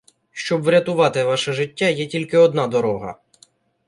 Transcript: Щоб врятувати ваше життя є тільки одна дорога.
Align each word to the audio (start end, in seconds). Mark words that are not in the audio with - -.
Щоб 0.31 0.61
врятувати 0.61 1.23
ваше 1.23 1.53
життя 1.53 1.85
є 1.85 2.07
тільки 2.07 2.37
одна 2.37 2.67
дорога. 2.67 3.15